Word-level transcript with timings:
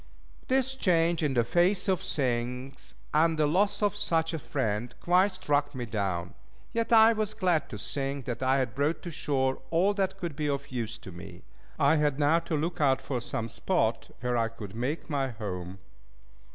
This 0.47 0.73
change 0.73 1.21
in 1.21 1.35
the 1.35 1.43
face 1.43 1.87
of 1.87 2.01
things, 2.01 2.95
and 3.13 3.37
the 3.37 3.45
loss 3.45 3.83
of 3.83 3.95
such 3.95 4.33
a 4.33 4.39
friend, 4.39 4.95
quite 4.99 5.33
struck 5.33 5.75
me 5.75 5.85
down. 5.85 6.33
Yet 6.73 6.91
I 6.91 7.13
was 7.13 7.35
glad 7.35 7.69
to 7.69 7.77
think 7.77 8.25
that 8.25 8.41
I 8.41 8.57
had 8.57 8.73
brought 8.73 9.03
to 9.03 9.11
shore 9.11 9.61
all 9.69 9.93
that 9.93 10.17
could 10.17 10.35
be 10.35 10.49
of 10.49 10.71
use 10.71 10.97
to 10.97 11.11
me. 11.11 11.43
I 11.77 11.97
had 11.97 12.17
now 12.17 12.39
to 12.39 12.57
look 12.57 12.81
out 12.81 12.99
for 12.99 13.21
some 13.21 13.47
spot 13.47 14.09
where 14.21 14.37
I 14.37 14.47
could 14.47 14.73
make 14.73 15.07
my 15.07 15.29
home. 15.29 15.77